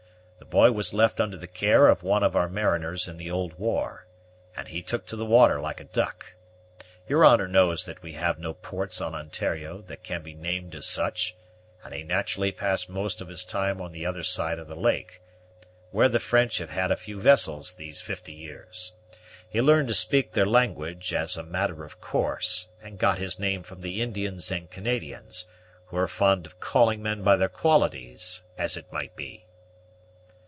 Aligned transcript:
The 0.51 0.57
boy 0.57 0.71
was 0.73 0.93
left 0.93 1.21
under 1.21 1.37
the 1.37 1.47
care 1.47 1.87
of 1.87 2.03
one 2.03 2.23
of 2.23 2.35
our 2.35 2.49
mariners 2.49 3.07
in 3.07 3.15
the 3.15 3.31
old 3.31 3.53
war, 3.57 4.05
and 4.53 4.67
he 4.67 4.81
took 4.81 5.05
to 5.05 5.15
the 5.15 5.25
water 5.25 5.61
like 5.61 5.79
a 5.79 5.85
duck. 5.85 6.33
Your 7.07 7.23
honor 7.23 7.47
knows 7.47 7.85
that 7.85 8.03
we 8.03 8.13
have 8.13 8.37
no 8.37 8.53
ports 8.55 8.99
on 8.99 9.15
Ontario 9.15 9.77
that 9.83 10.03
can 10.03 10.23
be 10.23 10.33
named 10.33 10.75
as 10.75 10.85
such, 10.85 11.37
and 11.85 11.93
he 11.93 12.03
naturally 12.03 12.51
passed 12.51 12.89
most 12.89 13.21
of 13.21 13.29
his 13.29 13.45
time 13.45 13.79
on 13.79 13.93
the 13.93 14.05
other 14.05 14.23
side 14.23 14.59
of 14.59 14.67
the 14.67 14.75
lake, 14.75 15.21
where 15.91 16.09
the 16.09 16.19
French 16.19 16.57
have 16.57 16.71
had 16.71 16.91
a 16.91 16.97
few 16.97 17.21
vessels 17.21 17.75
these 17.75 18.01
fifty 18.01 18.33
years. 18.33 18.91
He 19.47 19.61
learned 19.61 19.87
to 19.87 19.93
speak 19.93 20.33
their 20.33 20.47
language, 20.47 21.13
as 21.13 21.37
a 21.37 21.43
matter 21.43 21.85
of 21.85 22.01
course, 22.01 22.67
and 22.83 22.99
got 22.99 23.19
his 23.19 23.39
name 23.39 23.63
from 23.63 23.79
the 23.79 24.01
Indians 24.01 24.51
and 24.51 24.69
Canadians, 24.69 25.47
who 25.85 25.97
are 25.97 26.09
fond 26.09 26.45
of 26.45 26.59
calling 26.59 27.01
men 27.01 27.21
by 27.23 27.37
their 27.37 27.47
qualities, 27.47 28.43
as 28.57 28.75
it 28.75 28.91
might 28.91 29.15
be." 29.15 29.45